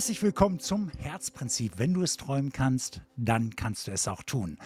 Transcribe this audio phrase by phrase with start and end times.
[0.00, 1.74] Herzlich willkommen zum Herzprinzip.
[1.76, 4.56] Wenn du es träumen kannst, dann kannst du es auch tun.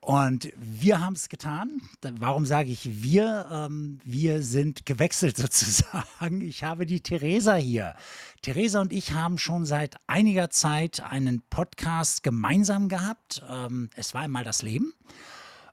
[0.00, 1.80] Und wir haben es getan.
[2.20, 3.48] Warum sage ich wir?
[3.50, 6.40] Ähm, wir sind gewechselt sozusagen.
[6.40, 7.96] Ich habe die Theresa hier.
[8.42, 13.42] Theresa und ich haben schon seit einiger Zeit einen Podcast gemeinsam gehabt.
[13.50, 14.94] Ähm, es war einmal das Leben.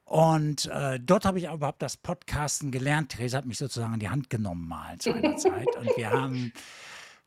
[0.04, 3.10] Und äh, dort habe ich auch überhaupt das Podcasten gelernt.
[3.10, 5.68] Theresa hat mich sozusagen in die Hand genommen mal zu einer Zeit.
[5.76, 6.52] Und wir haben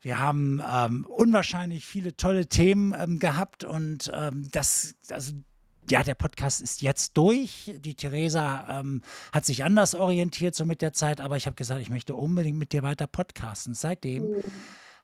[0.00, 5.32] wir haben ähm, unwahrscheinlich viele tolle Themen ähm, gehabt und ähm, das, also
[5.90, 7.72] ja, der Podcast ist jetzt durch.
[7.78, 9.02] Die Theresa ähm,
[9.32, 12.58] hat sich anders orientiert so mit der Zeit, aber ich habe gesagt, ich möchte unbedingt
[12.58, 13.74] mit dir weiter podcasten.
[13.74, 14.42] Seitdem mhm.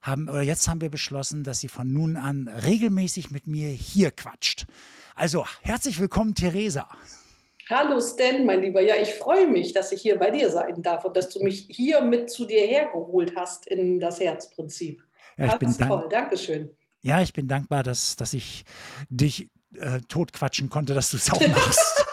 [0.02, 4.10] haben, oder jetzt haben wir beschlossen, dass sie von nun an regelmäßig mit mir hier
[4.10, 4.66] quatscht.
[5.14, 6.88] Also herzlich willkommen, Theresa.
[7.70, 8.82] Hallo Stan, mein Lieber.
[8.82, 11.66] Ja, ich freue mich, dass ich hier bei dir sein darf und dass du mich
[11.70, 15.02] hier mit zu dir hergeholt hast in das Herzprinzip.
[15.38, 16.76] Ja, ich bin toll, Dankeschön.
[17.02, 18.64] Ja, ich bin dankbar, dass, dass ich
[19.08, 22.04] dich äh, totquatschen konnte, dass du es auch machst.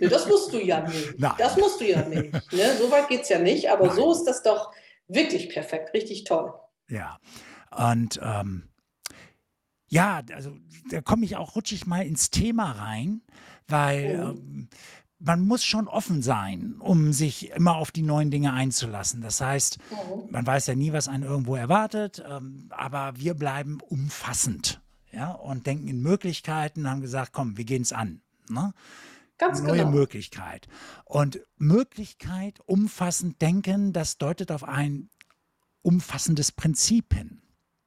[0.00, 1.18] das musst du ja nicht.
[1.18, 1.32] Nein.
[1.38, 2.32] Das musst du ja nicht.
[2.52, 2.76] Ne?
[2.78, 3.96] So weit geht es ja nicht, aber Nein.
[3.96, 4.72] so ist das doch
[5.08, 6.52] wirklich perfekt, richtig toll.
[6.88, 7.18] Ja,
[7.76, 8.68] und ähm,
[9.88, 10.56] ja, also
[10.90, 13.22] da komme ich auch, rutsche ich mal ins Thema rein
[13.68, 14.38] weil mhm.
[14.38, 14.68] ähm,
[15.18, 19.22] man muss schon offen sein, um sich immer auf die neuen Dinge einzulassen.
[19.22, 20.30] Das heißt, mhm.
[20.30, 24.80] man weiß ja nie, was einen irgendwo erwartet, ähm, aber wir bleiben umfassend
[25.12, 28.20] ja, und denken in Möglichkeiten, haben gesagt, komm, wir gehen es an.
[28.50, 28.72] Ne?
[29.38, 29.90] Ganz Neue genau.
[29.90, 30.66] Möglichkeit.
[31.04, 35.10] Und Möglichkeit, umfassend denken, das deutet auf ein
[35.82, 37.42] umfassendes Prinzip hin.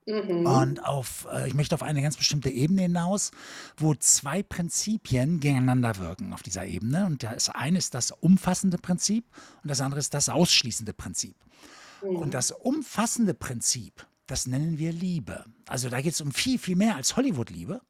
[0.10, 0.46] Mhm.
[0.46, 3.32] Und auf, äh, ich möchte auf eine ganz bestimmte Ebene hinaus,
[3.78, 7.06] wo zwei Prinzipien gegeneinander wirken auf dieser Ebene.
[7.06, 9.26] Und das eine ist das umfassende Prinzip
[9.64, 11.36] und das andere ist das ausschließende Prinzip.
[12.02, 12.16] Mhm.
[12.16, 15.46] Und das umfassende Prinzip, das nennen wir Liebe.
[15.68, 17.82] Also da geht es um viel, viel mehr als Hollywood-Liebe.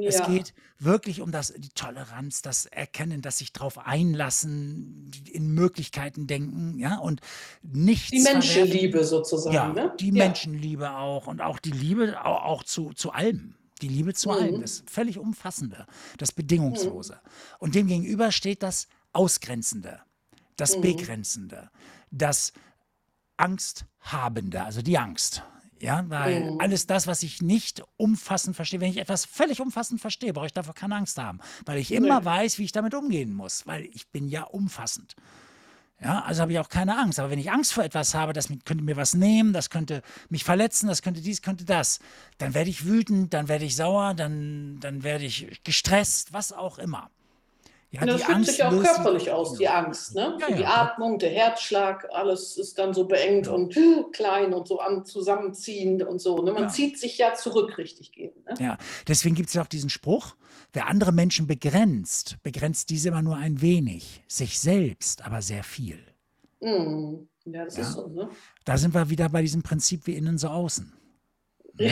[0.00, 0.08] Ja.
[0.08, 6.26] Es geht wirklich um das, die Toleranz, das Erkennen, das sich darauf einlassen, in Möglichkeiten
[6.26, 7.20] denken, ja, und
[7.62, 8.10] nichts.
[8.10, 9.94] Die Menschenliebe sozusagen, ja, ne?
[9.98, 10.24] Die ja.
[10.24, 13.54] Menschenliebe auch und auch die Liebe auch, auch zu, zu allem.
[13.82, 14.34] Die Liebe zu mhm.
[14.34, 15.86] allem, das völlig Umfassende,
[16.18, 17.14] das Bedingungslose.
[17.14, 17.28] Mhm.
[17.60, 20.00] Und demgegenüber steht das Ausgrenzende,
[20.56, 20.82] das mhm.
[20.82, 21.70] Begrenzende,
[22.10, 22.52] das
[23.36, 25.42] Angsthabende, also die Angst.
[25.80, 26.60] Ja, weil mhm.
[26.60, 30.52] alles das, was ich nicht umfassend verstehe, wenn ich etwas völlig umfassend verstehe, brauche ich
[30.52, 34.08] davor keine Angst haben, weil ich immer weiß, wie ich damit umgehen muss, weil ich
[34.08, 35.14] bin ja umfassend.
[36.00, 37.18] Ja, also habe ich auch keine Angst.
[37.18, 40.44] Aber wenn ich Angst vor etwas habe, das könnte mir was nehmen, das könnte mich
[40.44, 41.98] verletzen, das könnte dies, könnte das,
[42.38, 46.78] dann werde ich wütend, dann werde ich sauer, dann, dann werde ich gestresst, was auch
[46.78, 47.10] immer.
[47.90, 50.14] Ja, das fühlt Angst sich auch körperlich aus, die Angst.
[50.14, 50.36] Ne?
[50.40, 53.74] Ja, die Atmung, der Herzschlag, alles ist dann so beengt und
[54.12, 56.42] klein und so an, zusammenziehend und so.
[56.42, 56.52] Ne?
[56.52, 56.68] Man ja.
[56.68, 58.32] zieht sich ja zurück, richtig gehen.
[58.46, 58.54] Ne?
[58.60, 60.36] Ja, deswegen gibt es ja auch diesen Spruch,
[60.74, 65.98] wer andere Menschen begrenzt, begrenzt diese immer nur ein wenig, sich selbst aber sehr viel.
[66.60, 67.26] Mm.
[67.46, 68.06] Ja, das ist so.
[68.08, 68.28] Ne?
[68.66, 70.92] Da sind wir wieder bei diesem Prinzip wie innen so außen.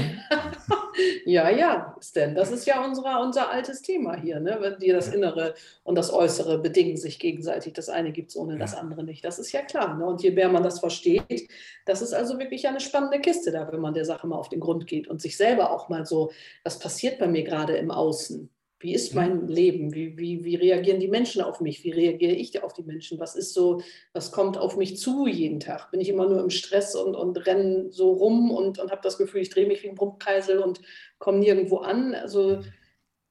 [1.26, 4.56] Ja, ja, Stan, das ist ja unser, unser altes Thema hier, ne?
[4.60, 5.54] wenn dir das Innere
[5.84, 7.74] und das Äußere bedingen sich gegenseitig.
[7.74, 8.58] Das eine gibt es ohne ja.
[8.58, 9.24] das andere nicht.
[9.24, 9.96] Das ist ja klar.
[9.96, 10.06] Ne?
[10.06, 11.50] Und je mehr man das versteht,
[11.84, 14.60] das ist also wirklich eine spannende Kiste da, wenn man der Sache mal auf den
[14.60, 16.30] Grund geht und sich selber auch mal so,
[16.64, 18.48] was passiert bei mir gerade im Außen?
[18.86, 19.92] Wie ist mein Leben?
[19.92, 21.82] Wie, wie, wie reagieren die Menschen auf mich?
[21.82, 23.18] Wie reagiere ich auf die Menschen?
[23.18, 23.82] Was ist so,
[24.12, 25.90] was kommt auf mich zu jeden Tag?
[25.90, 29.18] Bin ich immer nur im Stress und, und renne so rum und, und habe das
[29.18, 30.82] Gefühl, ich drehe mich wie ein Brummkreisel und
[31.18, 32.14] komme nirgendwo an?
[32.14, 32.60] Also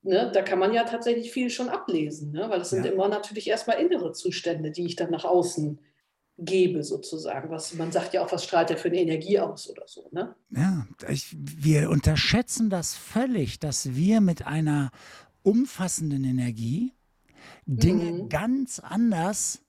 [0.02, 2.50] ne, da kann man ja tatsächlich viel schon ablesen, ne?
[2.50, 2.92] weil es sind ja.
[2.92, 5.80] immer natürlich erstmal innere Zustände, die ich dann nach außen
[6.38, 7.50] gebe, sozusagen.
[7.50, 10.10] Was, man sagt ja auch, was strahlt der für eine Energie aus oder so.
[10.12, 10.36] Ne?
[10.50, 14.92] Ja, ich, wir unterschätzen das völlig, dass wir mit einer
[15.46, 16.94] umfassenden Energie
[17.66, 18.30] Dinge mhm.
[18.30, 19.62] ganz anders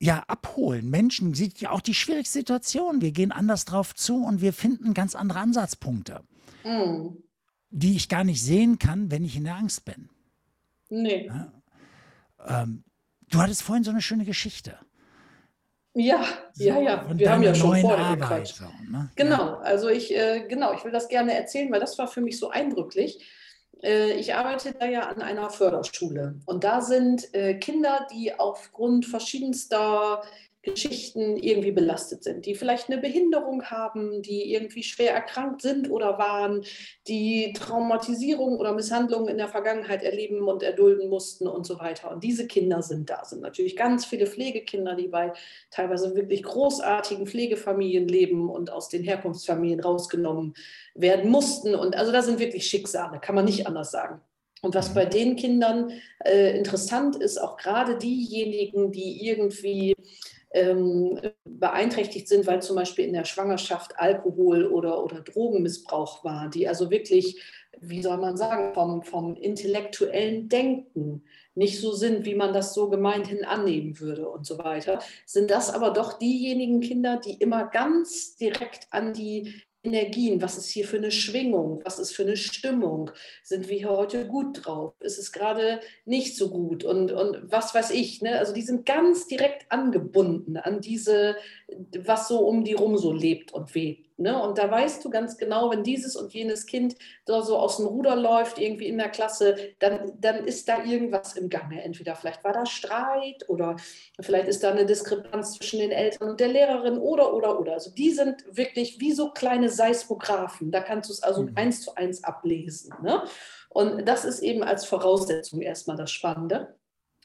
[0.00, 0.90] ja, abholen.
[0.90, 3.00] Menschen sieht ja auch die schwierigste Situation.
[3.00, 6.22] Wir gehen anders drauf zu und wir finden ganz andere Ansatzpunkte,
[6.64, 7.22] mhm.
[7.70, 10.08] die ich gar nicht sehen kann, wenn ich in der Angst bin.
[10.88, 11.26] Nee.
[11.26, 11.52] Ja?
[12.44, 12.84] Ähm,
[13.30, 14.76] du hattest vorhin so eine schöne Geschichte.
[15.94, 16.24] Ja,
[16.54, 17.18] so, ja, ja.
[17.18, 18.56] Wir haben ja schon vorher gequatscht.
[18.56, 19.10] So, ne?
[19.14, 22.38] Genau, also ich, äh, genau, ich will das gerne erzählen, weil das war für mich
[22.38, 23.22] so eindrücklich.
[23.82, 26.36] Äh, ich arbeite da ja an einer Förderschule.
[26.46, 30.22] Und da sind äh, Kinder, die aufgrund verschiedenster
[30.62, 36.18] Geschichten irgendwie belastet sind, die vielleicht eine Behinderung haben, die irgendwie schwer erkrankt sind oder
[36.18, 36.64] waren,
[37.08, 42.12] die Traumatisierung oder Misshandlungen in der Vergangenheit erleben und erdulden mussten und so weiter.
[42.12, 43.24] Und diese Kinder sind da.
[43.24, 45.32] Sind natürlich ganz viele Pflegekinder, die bei
[45.70, 50.54] teilweise wirklich großartigen Pflegefamilien leben und aus den Herkunftsfamilien rausgenommen
[50.94, 51.74] werden mussten.
[51.74, 54.20] Und also da sind wirklich Schicksale, kann man nicht anders sagen.
[54.62, 55.90] Und was bei den Kindern
[56.24, 59.96] äh, interessant ist, auch gerade diejenigen, die irgendwie
[60.54, 66.68] ähm, beeinträchtigt sind, weil zum Beispiel in der Schwangerschaft Alkohol oder, oder Drogenmissbrauch war, die
[66.68, 67.42] also wirklich,
[67.80, 72.88] wie soll man sagen, vom, vom intellektuellen Denken nicht so sind, wie man das so
[72.88, 78.36] gemeinhin annehmen würde und so weiter, sind das aber doch diejenigen Kinder, die immer ganz
[78.36, 83.10] direkt an die Energien, was ist hier für eine Schwingung, was ist für eine Stimmung,
[83.42, 87.74] sind wir hier heute gut drauf, ist es gerade nicht so gut und, und was
[87.74, 88.22] weiß ich.
[88.22, 88.38] Ne?
[88.38, 91.36] Also die sind ganz direkt angebunden an diese,
[92.04, 94.11] was so um die rum so lebt und weht.
[94.22, 94.40] Ne?
[94.40, 96.96] Und da weißt du ganz genau, wenn dieses und jenes Kind
[97.26, 101.36] da so aus dem Ruder läuft, irgendwie in der Klasse, dann, dann ist da irgendwas
[101.36, 101.82] im Gange.
[101.82, 103.76] Entweder vielleicht war da Streit oder
[104.20, 107.74] vielleicht ist da eine Diskrepanz zwischen den Eltern und der Lehrerin oder, oder, oder.
[107.74, 110.70] Also die sind wirklich wie so kleine Seismographen.
[110.70, 111.52] Da kannst du es also mhm.
[111.56, 112.94] eins zu eins ablesen.
[113.02, 113.24] Ne?
[113.68, 116.76] Und das ist eben als Voraussetzung erstmal das Spannende.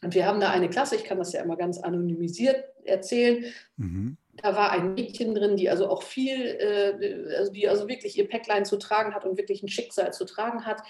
[0.04, 3.46] Und wir haben da eine Klasse, ich kann das ja immer ganz anonymisiert erzählen.
[3.78, 8.18] Mhm da war ein Mädchen drin, die also auch viel, äh, also die also wirklich
[8.18, 10.82] ihr Päcklein zu tragen hat und wirklich ein Schicksal zu tragen hat.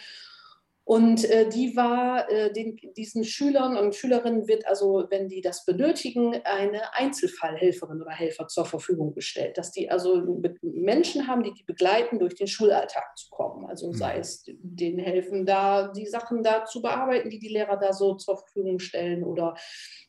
[0.87, 5.65] Und äh, die war äh, den, diesen Schülern und Schülerinnen wird also, wenn die das
[5.65, 11.65] benötigen, eine Einzelfallhelferin oder Helfer zur Verfügung gestellt, dass die also Menschen haben, die die
[11.65, 13.65] begleiten, durch den Schulalltag zu kommen.
[13.65, 14.21] Also sei mhm.
[14.21, 18.37] es denen helfen, da die Sachen da zu bearbeiten, die die Lehrer da so zur
[18.37, 19.55] Verfügung stellen oder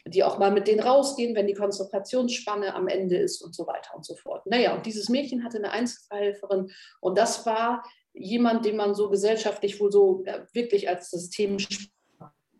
[0.06, 3.96] die auch mal mit denen rausgehen, wenn die Konzentrationsspanne am Ende ist und so weiter
[3.96, 4.46] und so fort.
[4.46, 6.70] Naja, und dieses Mädchen hatte eine Einzelfallhelferin
[7.00, 7.82] und das war
[8.14, 11.58] jemand, den man so gesellschaftlich wohl so wirklich als System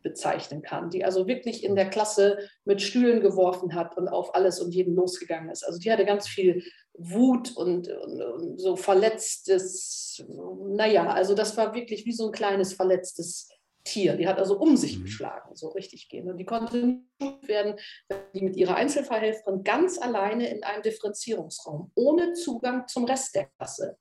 [0.03, 4.61] bezeichnen kann, die also wirklich in der Klasse mit Stühlen geworfen hat und auf alles
[4.61, 5.65] und jeden losgegangen ist.
[5.65, 6.63] Also die hatte ganz viel
[6.95, 10.25] Wut und, und, und so verletztes,
[10.71, 13.49] naja, also das war wirklich wie so ein kleines verletztes
[13.85, 14.17] Tier.
[14.17, 15.05] Die hat also um sich mhm.
[15.05, 16.31] geschlagen, so richtig gehen.
[16.31, 16.77] Und die konnte
[17.21, 17.77] nicht werden,
[18.09, 23.47] wenn die mit ihrer Einzelfallhelferin ganz alleine in einem Differenzierungsraum, ohne Zugang zum Rest der
[23.57, 23.97] Klasse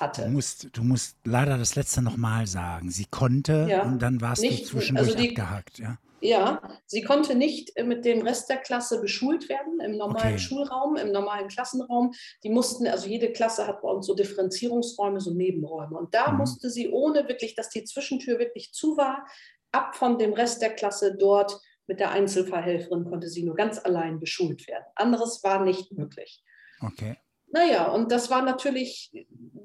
[0.00, 0.22] hatte.
[0.22, 2.90] Du musst, du musst leider das letzte nochmal sagen.
[2.90, 5.98] Sie konnte ja, und dann warst nicht, du zwischendurch also die, abgehakt, ja?
[6.20, 10.38] Ja, sie konnte nicht mit dem Rest der Klasse beschult werden im normalen okay.
[10.38, 12.12] Schulraum, im normalen Klassenraum.
[12.42, 15.96] Die mussten, also jede Klasse hat bei uns so Differenzierungsräume, so Nebenräume.
[15.96, 16.38] Und da mhm.
[16.38, 19.26] musste sie, ohne wirklich, dass die Zwischentür wirklich zu war,
[19.72, 24.18] ab von dem Rest der Klasse dort mit der Einzelfallhelferin konnte sie nur ganz allein
[24.18, 24.84] beschult werden.
[24.96, 26.42] Anderes war nicht möglich.
[26.80, 27.16] Okay.
[27.56, 29.10] Naja, und das war natürlich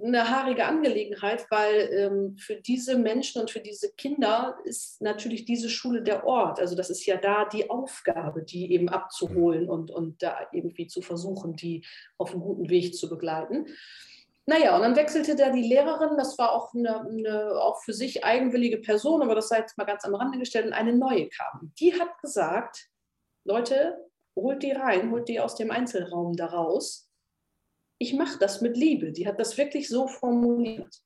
[0.01, 5.69] eine haarige Angelegenheit, weil ähm, für diese Menschen und für diese Kinder ist natürlich diese
[5.69, 6.61] Schule der Ort.
[6.61, 11.01] Also das ist ja da die Aufgabe, die eben abzuholen und, und da irgendwie zu
[11.01, 11.85] versuchen, die
[12.17, 13.65] auf einen guten Weg zu begleiten.
[14.45, 18.23] Naja, und dann wechselte da die Lehrerin, das war auch eine, eine, auch für sich
[18.23, 21.73] eigenwillige Person, aber das sei jetzt mal ganz am Rande gestellt, und eine neue kam.
[21.77, 22.87] Die hat gesagt,
[23.43, 23.97] Leute,
[24.33, 27.10] holt die rein, holt die aus dem Einzelraum da raus
[28.01, 29.11] ich mache das mit Liebe.
[29.11, 31.01] Die hat das wirklich so formuliert.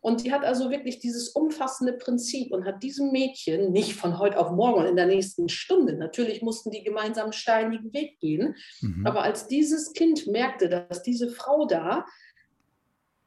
[0.00, 4.38] Und die hat also wirklich dieses umfassende Prinzip und hat diesem Mädchen nicht von heute
[4.38, 9.06] auf morgen in der nächsten Stunde, natürlich mussten die gemeinsam einen steinigen Weg gehen, mhm.
[9.06, 12.04] aber als dieses Kind merkte, dass diese Frau da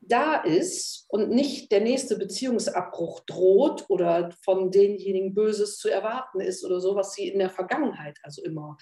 [0.07, 6.63] da ist und nicht der nächste Beziehungsabbruch droht oder von denjenigen Böses zu erwarten ist
[6.63, 8.77] oder so, was sie in der Vergangenheit also immer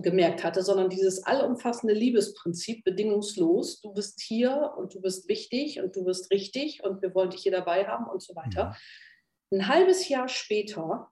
[0.00, 5.94] gemerkt hatte, sondern dieses allumfassende Liebesprinzip, bedingungslos, du bist hier und du bist wichtig und
[5.96, 8.76] du bist richtig und wir wollen dich hier dabei haben und so weiter.
[9.50, 9.58] Mhm.
[9.58, 11.10] Ein halbes Jahr später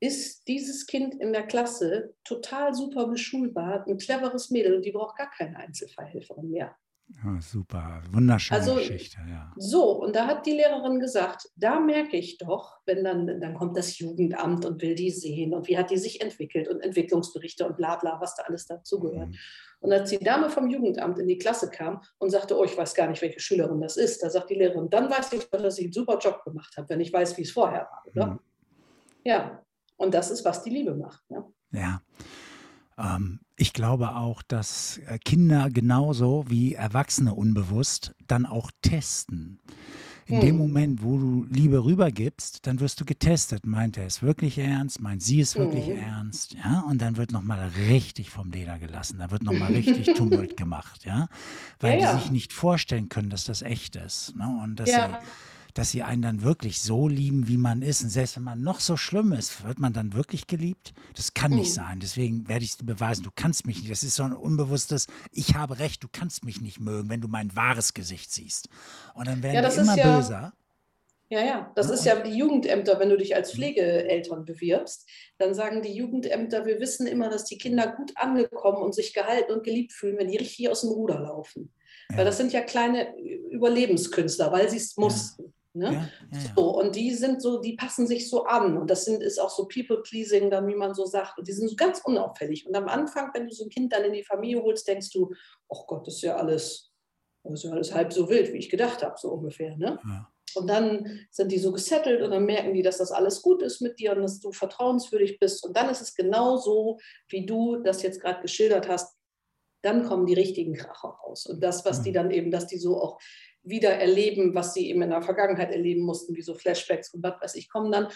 [0.00, 5.16] ist dieses Kind in der Klasse total super beschulbar, ein cleveres Mädel und die braucht
[5.16, 6.76] gar keine Einzelfallhelferin mehr.
[7.06, 9.52] Ja, super, wunderschöne also, Geschichte, ja.
[9.56, 13.76] So, und da hat die Lehrerin gesagt, da merke ich doch, wenn dann, dann kommt
[13.76, 17.76] das Jugendamt und will die sehen und wie hat die sich entwickelt und Entwicklungsberichte und
[17.76, 19.28] bla bla, was da alles dazugehört.
[19.28, 19.36] Mhm.
[19.80, 22.94] Und als die Dame vom Jugendamt in die Klasse kam und sagte, oh, ich weiß
[22.94, 25.84] gar nicht, welche Schülerin das ist, da sagt die Lehrerin, dann weiß ich, dass ich
[25.84, 28.02] einen super Job gemacht habe, wenn ich weiß, wie es vorher war.
[28.06, 28.26] Oder?
[28.28, 28.40] Mhm.
[29.24, 29.62] Ja,
[29.96, 31.22] und das ist, was die Liebe macht.
[31.30, 31.44] Ne?
[31.72, 32.02] Ja.
[32.98, 39.60] Ähm, ich glaube auch, dass äh, Kinder genauso wie Erwachsene unbewusst dann auch testen.
[40.26, 43.66] In dem Moment, wo du Liebe rübergibst, dann wirst du getestet.
[43.66, 44.98] Meint er es wirklich ernst?
[45.02, 45.96] Meint sie es wirklich Mhm.
[45.96, 46.54] ernst?
[46.54, 49.18] Ja, und dann wird nochmal richtig vom Leder gelassen.
[49.18, 51.28] Da wird nochmal richtig Tumult gemacht, ja, Ja,
[51.80, 52.32] weil die sich ja.
[52.32, 54.34] nicht vorstellen können, dass das echt ist.
[54.34, 54.60] Ne?
[54.64, 55.18] Und dass sie, Ja.
[55.74, 58.02] Dass sie einen dann wirklich so lieben, wie man ist.
[58.02, 60.94] Und selbst wenn man noch so schlimm ist, wird man dann wirklich geliebt?
[61.16, 61.74] Das kann nicht Mhm.
[61.74, 62.00] sein.
[62.00, 63.24] Deswegen werde ich es dir beweisen.
[63.24, 63.90] Du kannst mich nicht.
[63.90, 67.28] Das ist so ein unbewusstes, ich habe recht, du kannst mich nicht mögen, wenn du
[67.28, 68.68] mein wahres Gesicht siehst.
[69.14, 70.52] Und dann Ja, werden das wir immer ja, böser.
[71.30, 73.56] ja, ja, das ist ja die Jugendämter, wenn du dich als Mhm.
[73.56, 78.94] Pflegeeltern bewirbst, dann sagen die Jugendämter, wir wissen immer, dass die Kinder gut angekommen und
[78.94, 81.72] sich gehalten und geliebt fühlen, wenn die richtig aus dem Ruder laufen.
[82.14, 83.14] Weil ja, das sind ja kleine
[83.50, 85.54] Überlebenskünstler, weil sie es ja, mussten.
[85.76, 85.86] Ne?
[85.86, 86.52] ja, ja.
[86.56, 88.76] So, und die sind so, die passen sich so an.
[88.78, 91.38] Und das sind, ist auch so People-Pleasing, dann, wie man so sagt.
[91.38, 92.66] Und die sind so ganz unauffällig.
[92.66, 95.34] Und am Anfang, wenn du so ein Kind dann in die Familie holst, denkst du,
[95.68, 96.92] oh Gott, das ist ja alles,
[97.42, 99.76] das ist ja alles halb so wild, wie ich gedacht habe, so ungefähr.
[99.76, 99.98] Ne?
[100.04, 100.30] ja.
[100.54, 103.80] Und dann sind die so gesettelt und dann merken die, dass das alles gut ist
[103.80, 105.66] mit dir und dass du vertrauenswürdig bist.
[105.66, 109.16] Und dann ist es genau so, wie du das jetzt gerade geschildert hast.
[109.82, 111.46] Dann kommen die richtigen Kracher raus.
[111.46, 112.14] Und das, was die Mhm.
[112.14, 113.18] dann eben, dass die so auch
[113.64, 117.40] wieder erleben, was sie eben in der Vergangenheit erleben mussten, wie so Flashbacks und was
[117.40, 118.08] weiß ich, kommen dann.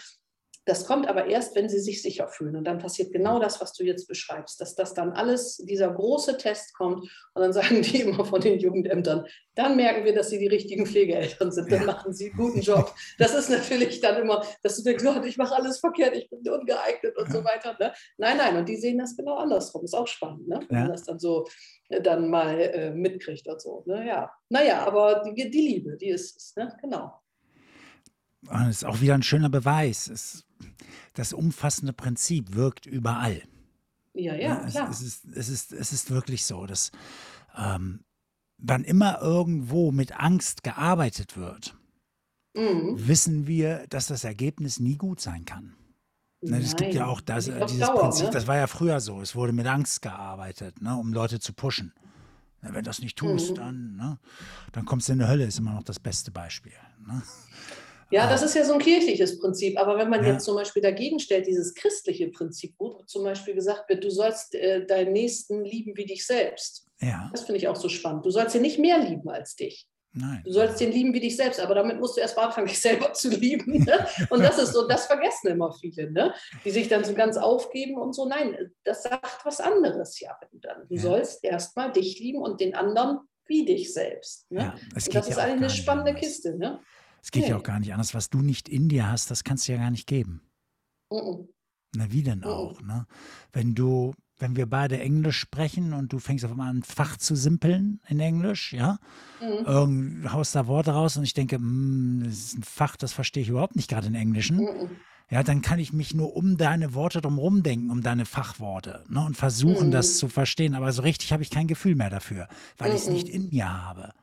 [0.65, 2.55] Das kommt aber erst, wenn sie sich sicher fühlen.
[2.55, 6.37] Und dann passiert genau das, was du jetzt beschreibst, dass das dann alles, dieser große
[6.37, 7.01] Test kommt.
[7.33, 9.25] Und dann sagen die immer von den Jugendämtern,
[9.55, 11.71] dann merken wir, dass sie die richtigen Pflegeeltern sind.
[11.71, 11.85] Dann Ja.
[11.87, 12.93] machen sie einen guten Job.
[13.17, 16.39] Das ist natürlich dann immer, dass du denkst, Gott, ich mache alles verkehrt, ich bin
[16.47, 17.75] ungeeignet und so weiter.
[17.79, 17.93] Ne?
[18.17, 19.83] Nein, nein, und die sehen das genau andersrum.
[19.83, 20.59] Ist auch spannend, ne?
[20.69, 20.91] wenn man Ja.
[20.91, 21.45] das dann so
[21.89, 23.83] äh, dann mal äh, mitkriegt und so.
[23.87, 24.05] Ne?
[24.07, 24.31] Ja.
[24.49, 26.77] Naja, aber die, die Liebe, die ist es, ne?
[26.81, 27.13] genau.
[28.47, 30.07] Und es ist auch wieder ein schöner Beweis.
[30.07, 30.45] Es,
[31.13, 33.41] das umfassende Prinzip wirkt überall.
[34.13, 34.41] Ja, Ne?
[34.41, 34.89] ja, Es, klar.
[34.89, 36.91] es, ist, es, ist, es ist wirklich so, dass
[37.57, 38.01] ähm,
[38.57, 41.75] wann immer irgendwo mit Angst gearbeitet wird,
[42.55, 42.95] Mhm.
[43.07, 45.75] wissen wir, dass das Ergebnis nie gut sein kann.
[46.41, 48.31] Ne, es gibt ja auch das, äh, dieses Dauer, Prinzip, ne?
[48.31, 51.93] das war ja früher so, es wurde mit Angst gearbeitet, ne, um Leute zu pushen.
[52.61, 53.55] Wenn du das nicht tust, Mhm.
[53.55, 54.19] dann, ne,
[54.71, 56.73] dann kommst du in die Hölle, ist immer noch das beste Beispiel.
[57.05, 57.21] Ne?
[58.11, 59.79] Ja, das ist ja so ein kirchliches Prinzip.
[59.79, 63.53] Aber wenn man ja, jetzt zum Beispiel dagegen stellt, dieses christliche Prinzip, wo zum Beispiel
[63.53, 66.87] gesagt wird, du sollst äh, deinen Nächsten lieben wie dich selbst.
[67.01, 68.25] ja, Das finde ich auch so spannend.
[68.25, 69.87] Du sollst ihn nicht mehr lieben als dich.
[70.11, 70.41] nein.
[70.43, 72.81] Du sollst den lieben wie dich selbst, aber damit musst du erst mal anfangen, dich
[72.81, 73.83] selber zu lieben.
[73.83, 74.07] Ne?
[74.31, 76.33] Und das ist so, das vergessen immer viele, ne?
[76.65, 78.25] die sich dann so ganz aufgeben und so.
[78.27, 80.35] Nein, das sagt was anderes ja.
[80.51, 80.87] Dann.
[80.87, 84.49] Du Ja, sollst erst mal dich lieben und den anderen wie dich selbst.
[84.51, 84.61] Ne?
[84.61, 86.25] ja, das ja ist eigentlich eine spannende anders.
[86.25, 86.57] Kiste.
[86.57, 86.79] Ne?
[87.21, 87.63] Es geht ja auch Nee.
[87.63, 88.13] gar nicht anders.
[88.13, 90.41] Was du nicht in dir hast, das kannst du ja gar nicht geben.
[91.11, 91.49] Mhm.
[91.95, 93.07] Na, wie denn auch, ne?
[93.51, 97.35] Wenn du, wenn wir beide Englisch sprechen und du fängst auf einmal an, Fach zu
[97.35, 98.99] simpeln in Englisch, ja,
[99.41, 99.65] Mhm.
[99.65, 103.41] irgend, haust da Worte raus und ich denke, hm, das ist ein Fach, das verstehe
[103.43, 104.97] ich überhaupt nicht gerade in Englischen, Mhm.
[105.31, 109.23] ja, dann kann ich mich nur um deine Worte drumherum denken, um deine Fachworte, ne,
[109.25, 110.17] und versuchen, das Mhm.
[110.17, 110.75] zu verstehen.
[110.75, 112.47] Aber so richtig habe ich kein Gefühl mehr dafür,
[112.77, 114.13] weil ich es nicht in mir habe.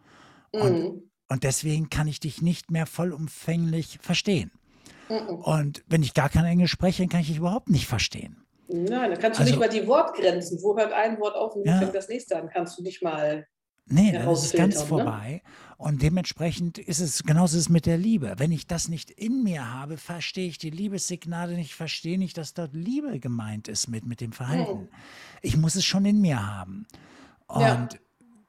[0.53, 1.11] Und, Mhm.
[1.29, 4.51] Und deswegen kann ich dich nicht mehr vollumfänglich verstehen.
[5.09, 5.37] Mhm.
[5.37, 8.37] Und wenn ich gar kein Englisch spreche, dann kann ich dich überhaupt nicht verstehen.
[8.69, 10.61] Nein, da kannst du nicht Also, mal die Wortgrenzen.
[10.61, 12.49] Wo hört ein Wort auf und wo ja, fängt das nächste an?
[12.49, 13.47] Kannst du nicht mal
[13.89, 14.81] Nee, dann ist es ganz.
[14.81, 14.87] Ne?
[14.87, 15.43] vorbei.
[15.79, 18.35] Und dementsprechend ist es genauso ist es mit der Liebe.
[18.39, 22.55] Wenn ich das nicht in mir habe, verstehe ich die Liebessignale nicht, verstehe nicht, dass
[22.55, 24.81] dort Liebe gemeint ist mit, mit dem Verhalten.
[24.81, 24.89] Mhm.
[25.43, 26.87] Ich muss es schon in mir haben.
[27.49, 27.89] Ja.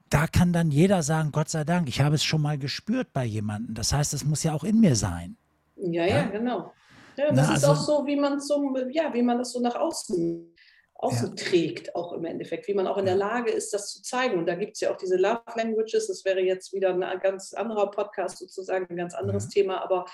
[0.09, 3.25] Da kann dann jeder sagen, Gott sei Dank, ich habe es schon mal gespürt bei
[3.25, 3.75] jemandem.
[3.75, 5.37] Das heißt, es muss ja auch in mir sein.
[5.75, 6.23] Ja, ja, Ja?
[6.27, 6.73] genau.
[7.17, 9.51] Ja, und Na, das ist also, auch so, wie man so, ja, wie man das
[9.51, 10.61] so nach außen, ja,
[10.95, 14.01] außen trägt, auch im Endeffekt, wie man auch in der ja, Lage ist, das zu
[14.01, 14.37] zeigen.
[14.37, 17.53] Und da gibt es ja auch diese Love Languages, das wäre jetzt wieder ein ganz
[17.53, 19.61] anderer Podcast sozusagen, ein ganz anderes ja.
[19.61, 20.05] Thema, aber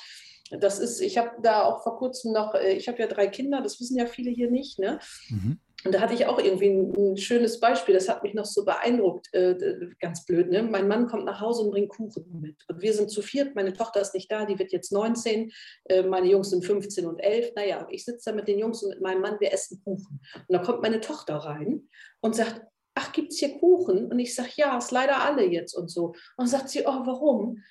[0.52, 3.62] das ist, ich habe da auch vor kurzem noch, äh, ich habe ja drei Kinder,
[3.62, 5.00] das wissen ja viele hier nicht, ne?
[5.30, 5.60] Mhm.
[5.86, 8.64] Und da hatte ich auch irgendwie ein, ein schönes Beispiel, das hat mich noch so
[8.66, 10.50] beeindruckt, äh, ganz blöd.
[10.50, 10.64] Ne?
[10.64, 12.58] Mein Mann kommt nach Hause und bringt Kuchen mit.
[12.68, 15.52] Und wir sind zu viert, meine Tochter ist nicht da, die wird jetzt 19,
[15.86, 17.54] äh, meine Jungs sind 15 und 11.
[17.56, 20.20] Naja, ich sitze da mit den Jungs und mit meinem Mann, wir essen Kuchen.
[20.48, 21.90] Und da kommt meine Tochter rein
[22.22, 22.62] und sagt,
[22.96, 24.12] ach, gibt es hier Kuchen?
[24.12, 26.14] Und ich sage, ja, ist leider alle jetzt und so.
[26.38, 27.62] Und sagt sie, oh, warum?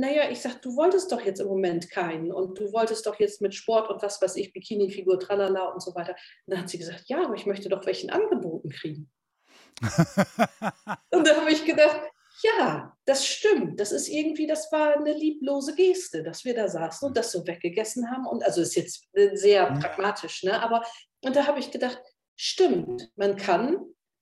[0.00, 3.42] Naja, ich sage, du wolltest doch jetzt im Moment keinen und du wolltest doch jetzt
[3.42, 6.12] mit Sport und was weiß ich, Bikini-Figur, tralala und so weiter.
[6.46, 9.10] Und dann hat sie gesagt, ja, aber ich möchte doch welchen angeboten kriegen.
[11.10, 12.00] Und da habe ich gedacht,
[12.42, 13.78] ja, das stimmt.
[13.78, 17.46] Das ist irgendwie, das war eine lieblose Geste, dass wir da saßen und das so
[17.46, 18.26] weggegessen haben.
[18.26, 19.80] Und also ist jetzt sehr Mhm.
[19.80, 20.62] pragmatisch, ne?
[20.62, 20.82] Aber
[21.22, 22.00] und da habe ich gedacht,
[22.36, 23.76] stimmt, man kann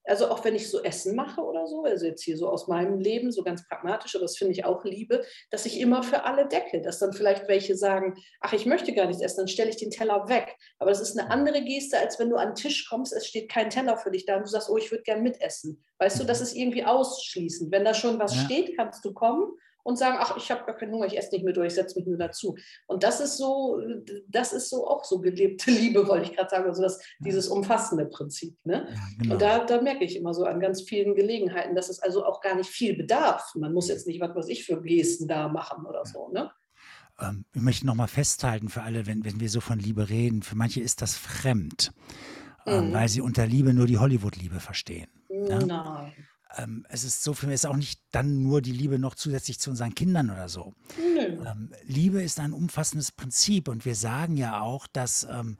[0.09, 2.99] also auch wenn ich so Essen mache oder so, also jetzt hier so aus meinem
[2.99, 6.49] Leben, so ganz pragmatisch, aber das finde ich auch Liebe, dass ich immer für alle
[6.49, 9.77] decke, dass dann vielleicht welche sagen, ach, ich möchte gar nichts essen, dann stelle ich
[9.77, 10.57] den Teller weg.
[10.79, 13.51] Aber das ist eine andere Geste, als wenn du an den Tisch kommst, es steht
[13.51, 15.85] kein Teller für dich da und du sagst, oh, ich würde gern mitessen.
[15.99, 17.71] Weißt du, das ist irgendwie ausschließend.
[17.73, 18.43] Wenn da schon was Ja.
[18.43, 21.45] steht, kannst du kommen und sagen, ach, ich habe gar keinen Hunger, ich esse nicht
[21.45, 22.57] mehr durch, ich setze mich nur dazu.
[22.87, 23.81] Und das ist so,
[24.29, 28.07] das ist so auch so gelebte Liebe, wollte ich gerade sagen, also das, dieses umfassende
[28.07, 28.57] Prinzip.
[28.65, 28.87] Ne?
[28.91, 29.35] Ja, genau.
[29.35, 32.41] Und da, da merke ich immer so an ganz vielen Gelegenheiten, dass es also auch
[32.41, 33.53] gar nicht viel bedarf.
[33.55, 36.29] Man muss jetzt nicht, was weiß ich, für Gesten da machen oder so.
[36.31, 36.51] Ne?
[37.21, 40.57] Ähm, ich möchte nochmal festhalten für alle, wenn, wenn wir so von Liebe reden, für
[40.57, 41.93] manche ist das fremd,
[42.67, 42.93] ähm, Mhm.
[42.93, 45.09] weil sie unter Liebe nur die Hollywood-Liebe verstehen.
[45.31, 45.59] Ja?
[45.59, 46.13] Nein.
[46.57, 49.59] Ähm, es ist so für mich ist auch nicht dann nur die Liebe noch zusätzlich
[49.61, 50.75] zu unseren Kindern oder so.
[50.97, 51.45] Nö.
[51.47, 55.59] Ähm, Liebe ist ein umfassendes Prinzip und wir sagen ja auch, dass ähm,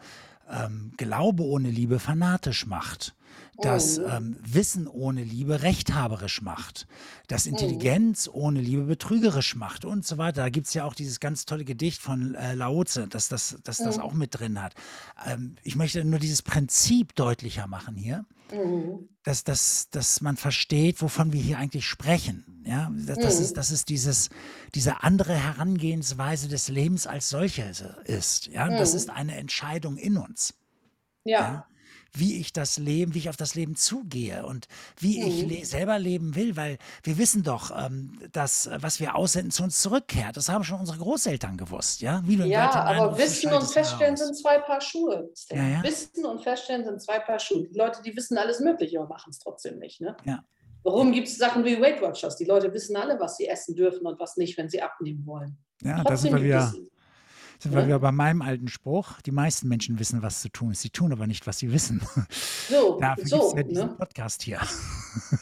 [0.51, 3.15] ähm, Glaube ohne Liebe fanatisch macht,
[3.61, 4.05] dass Mhm.
[4.09, 6.87] ähm, Wissen ohne Liebe rechthaberisch macht,
[7.27, 7.51] dass Mhm.
[7.53, 10.43] Intelligenz ohne Liebe betrügerisch macht und so weiter.
[10.43, 13.79] Da gibt es ja auch dieses ganz tolle Gedicht von äh, Laoze, dass das, dass
[13.79, 14.75] das auch mit drin hat.
[15.27, 19.09] Ähm, ich möchte nur dieses Prinzip deutlicher machen hier Mhm.
[19.25, 22.45] dass, dass, dass man versteht, wovon wir hier eigentlich sprechen.
[22.67, 23.45] Ja, das, das Mhm.
[23.45, 24.31] ist, das ist dieses,
[24.75, 28.47] diese andere Herangehensweise des Lebens als solches ist.
[28.47, 28.97] Ja, das Mhm.
[28.97, 30.55] ist eine Entscheidung in uns.
[31.25, 31.41] Ja.
[31.41, 31.67] Ja,
[32.13, 34.67] wie ich das Leben, wie ich auf das Leben zugehe und
[34.99, 35.49] wie ich Mhm.
[35.51, 39.63] le selber leben will, weil wir wissen doch, ähm, dass äh, was wir aussenden zu
[39.63, 40.37] uns zurückkehrt.
[40.37, 42.23] Das haben schon unsere Großeltern gewusst, ja.
[42.27, 45.31] Ja, aber Wissen und es Feststellen sind zwei Paar Schuhe.
[45.51, 45.83] Ja, ja.
[45.83, 47.69] Wissen und Feststellen sind zwei Paar Schuhe.
[47.69, 50.01] Die Leute, die wissen alles Mögliche und machen es trotzdem nicht.
[50.01, 50.17] Ne?
[50.25, 50.43] Ja.
[50.83, 52.37] Warum gibt es Sachen wie Weight Watchers?
[52.37, 55.59] Die Leute wissen alle, was sie essen dürfen und was nicht, wenn sie abnehmen wollen.
[55.83, 56.73] Ja, da sind Trotzdem wir wieder.
[57.61, 57.87] Sind wir Ne?
[57.89, 59.21] wieder bei meinem alten Spruch.
[59.23, 60.83] Die meisten Menschen wissen, was zu tun ist.
[60.83, 62.01] Sie tun aber nicht, was sie wissen.
[62.69, 63.57] so, Dafür so.
[63.57, 63.95] ja diesen Ne?
[63.97, 64.61] Podcast hier.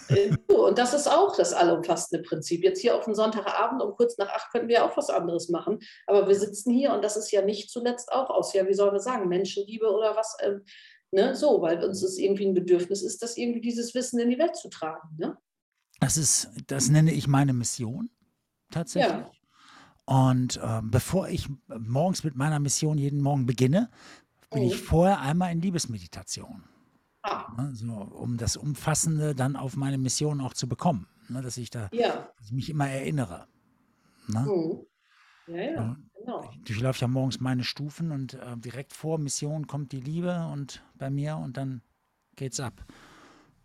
[0.08, 2.62] Äh, so, Und das ist auch das allumfassende Prinzip.
[2.64, 5.78] Jetzt hier auf den Sonntagabend um kurz nach acht könnten wir auch was anderes machen.
[6.06, 8.92] Aber wir sitzen hier und das ist ja nicht zuletzt auch aus, ja, wie sollen
[8.94, 10.37] wir sagen, Menschenliebe oder was.
[10.42, 10.62] Ähm,
[11.11, 11.35] ne?
[11.35, 14.56] So, weil uns es irgendwie ein Bedürfnis ist, das irgendwie dieses Wissen in die Welt
[14.56, 15.08] zu tragen.
[15.18, 15.37] Ne?
[16.00, 18.08] Das ist, das nenne ich meine Mission
[18.70, 19.12] tatsächlich.
[19.12, 19.30] Ja.
[20.06, 23.90] Und ähm, bevor ich morgens mit meiner Mission jeden Morgen beginne,
[24.50, 24.84] bin ich Mhm.
[24.86, 26.62] vorher einmal in Liebesmeditation.
[27.22, 27.75] Ah, Ne?
[27.75, 31.08] So, um das Umfassende dann auf meine Mission auch zu bekommen.
[31.28, 31.42] Ne?
[31.42, 32.28] Dass ich da ja.
[32.38, 33.48] dass ich mich immer erinnere.
[34.28, 34.47] Ne?
[35.49, 35.97] Ja, ja, Ja.
[36.21, 36.50] genau.
[36.52, 40.84] Ich durchlaufe ja morgens meine Stufen und äh, direkt vor Mission kommt die Liebe und
[40.95, 41.82] bei mir und dann
[42.36, 42.84] geht's ab.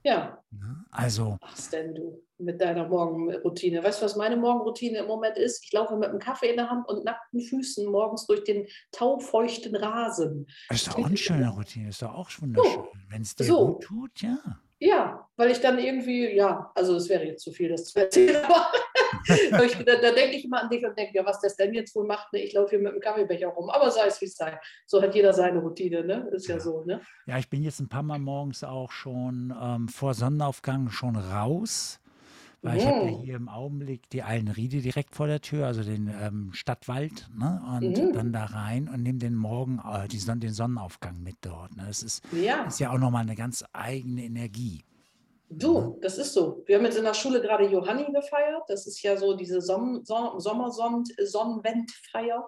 [0.03, 0.85] Ja, Ne?
[0.91, 3.81] Also, was denn du mit deiner Morgenroutine?
[3.81, 5.63] Weißt du, was meine Morgenroutine im Moment ist?
[5.63, 9.75] Ich laufe mit einem Kaffee in der Hand und nackten Füßen morgens durch den taufeuchten
[9.75, 10.47] Rasen.
[10.67, 12.83] das ist doch auch eine schöne Routine, ist doch auch wunderschön.
[13.07, 13.67] Wenn es dir so.
[13.67, 14.39] gut tut, ja.
[14.79, 18.43] Ja, weil ich dann irgendwie, ja, also es wäre jetzt zu viel, das zu erzählen,
[18.45, 21.73] aber ich, da, da denke ich immer an dich und denke, ja, was das denn
[21.73, 22.39] jetzt wohl macht, ne?
[22.43, 24.59] ich laufe hier mit dem Kaffeebecher rum, aber sei es wie es sei.
[24.87, 26.29] So hat jeder seine Routine, ne?
[26.33, 26.61] Ist ja Ja.
[26.61, 27.01] so, ne?
[27.27, 31.99] Ja, ich bin jetzt ein paar Mal morgens auch schon ähm, vor Sonnenaufgang schon raus,
[32.63, 33.23] weil ich habe ja Mhm.
[33.23, 37.61] hier im Augenblick die Allenriede direkt vor der Tür, also den ähm, Stadtwald, ne?
[37.77, 38.11] Und Mhm.
[38.13, 41.75] dann da rein und nehme den Morgen, äh, die Son den Sonnenaufgang mit dort.
[41.75, 41.83] Ne?
[41.87, 44.83] Das ist, Ja, ist ja auch nochmal eine ganz eigene Energie.
[45.51, 46.63] Du, das ist so.
[46.65, 48.63] Wir haben jetzt in der Schule gerade Johanni gefeiert.
[48.67, 52.47] Das ist ja so diese Som Som Sommersonnenwendfeier.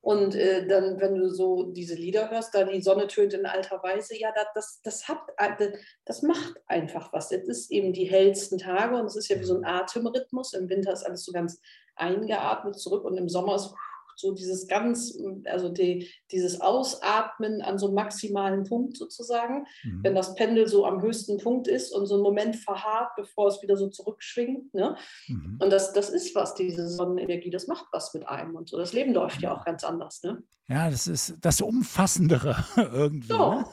[0.00, 3.82] Und äh, dann, wenn du so diese Lieder hörst, da die Sonne tönt in alter
[3.82, 5.72] Weise, ja, das, das, das, hat, äh,
[6.04, 7.32] das macht einfach was.
[7.32, 10.52] Es ist eben die hellsten Tage und es ist ja wie so ein Atemrhythmus.
[10.52, 11.58] Im Winter ist alles so ganz
[11.96, 13.72] eingeatmet zurück und im Sommer ist
[14.16, 20.00] so dieses ganz, also die, dieses Ausatmen an so einem maximalen Punkt sozusagen Mhm.
[20.02, 23.60] wenn das Pendel so am höchsten Punkt ist und so einen Moment verharrt, bevor es
[23.62, 24.72] wieder so zurückschwingt.
[24.74, 24.96] Ne?
[25.28, 25.58] Mhm.
[25.62, 28.76] Und das, das ist was, diese Sonnenenergie, das macht was mit einem und so.
[28.78, 30.22] Das Leben läuft ja auch ganz anders.
[30.22, 30.42] Ne?
[30.68, 33.28] Ja, das ist das Umfassendere irgendwie.
[33.28, 33.64] So,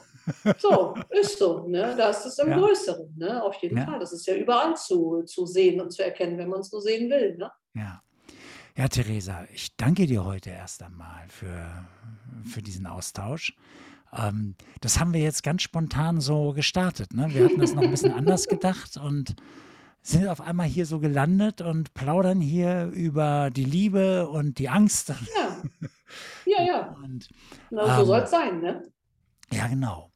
[0.44, 0.54] Ne?
[0.58, 1.66] so, ist so.
[1.66, 1.94] Ne?
[1.96, 2.58] Da ist es im Ja.
[2.58, 3.42] Größeren, ne?
[3.42, 3.86] auf jeden Ja.
[3.86, 3.98] Fall.
[3.98, 7.10] Das ist ja überall zu, zu sehen und zu erkennen, wenn man es nur sehen
[7.10, 7.36] will.
[7.36, 7.50] Ne?
[7.74, 8.00] Ja.
[8.76, 11.86] Ja, Theresa, ich danke dir heute erst einmal für,
[12.44, 13.54] für diesen Austausch.
[14.12, 17.12] Ähm, das haben wir jetzt ganz spontan so gestartet.
[17.12, 17.32] Ne?
[17.34, 19.36] Wir hatten das noch ein bisschen anders gedacht und
[20.00, 25.10] sind auf einmal hier so gelandet und plaudern hier über die Liebe und die Angst.
[25.10, 25.62] Ja,
[26.46, 26.96] ja, ja.
[27.02, 27.28] Und
[27.70, 28.60] Na, so Ähm, soll es sein.
[28.60, 28.82] Ne?
[29.52, 30.11] ja, genau.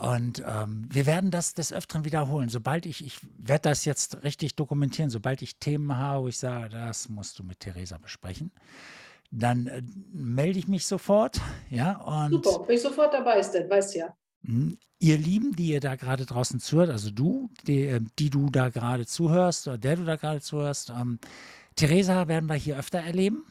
[0.00, 2.50] Und ähm, wir werden das des Öfteren wiederholen.
[2.50, 6.68] Sobald ich, ich werde das jetzt richtig dokumentieren, sobald ich Themen habe, wo ich sage,
[6.68, 8.50] das musst du mit Theresa besprechen,
[9.30, 9.82] dann äh,
[10.12, 11.40] melde ich mich sofort.
[11.70, 14.14] Ja, und Super, bin ich sofort dabei, ist denn, weißt ja.
[14.42, 14.76] Mhm.
[14.98, 18.68] Ihr Lieben, die ihr da gerade draußen zuhört, also du, die, äh, die du da
[18.68, 21.18] gerade zuhörst oder der du da gerade zuhörst, ähm,
[21.74, 23.44] Theresa werden wir hier öfter erleben.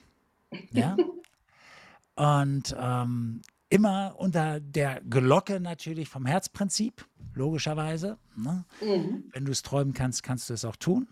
[0.72, 0.96] Ja.
[2.16, 3.42] Und ähm,
[3.76, 8.18] immer unter der Glocke natürlich vom Herzprinzip, logischerweise.
[8.38, 8.64] Ne?
[8.82, 9.26] Mhm.
[9.34, 11.10] Wenn du es träumen kannst, kannst du es auch tun.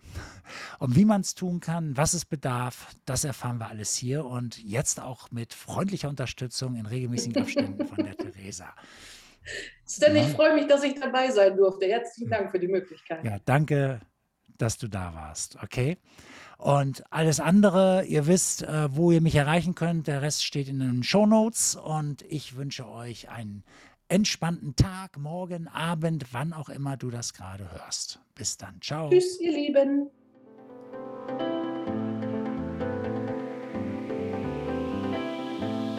[0.80, 4.64] Und wie man es tun kann, was es bedarf, das erfahren wir alles hier und
[4.64, 8.74] jetzt auch mit freundlicher Unterstützung in regelmäßigen Abständen von der Theresa.
[9.86, 11.86] Stan, ich freue mich, dass ich dabei sein durfte.
[11.86, 13.26] Herzlichen Dank für die Möglichkeit.
[13.26, 14.00] Ja, danke,
[14.58, 15.58] dass du da warst.
[15.62, 15.98] Okay.
[16.58, 20.08] Und alles andere, ihr wisst, äh, wo ihr mich erreichen könnt.
[20.08, 21.76] Der Rest steht in den Show Notes.
[21.76, 23.64] Und ich wünsche euch einen
[24.08, 28.20] entspannten Tag, morgen, Abend, wann auch immer du das gerade hörst.
[28.36, 28.82] Bis dann.
[28.82, 29.10] Ciao.
[29.10, 30.10] Tschüss, ihr Lieben.